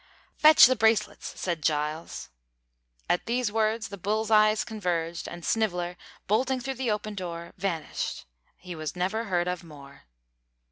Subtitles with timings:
[0.35, 2.29] "Fetch the bracelets," said Giles.
[3.07, 8.25] At these words the bull's eyes converged, and Sniveller, bolting through the open door, vanished
[8.57, 10.05] he was never heard of more!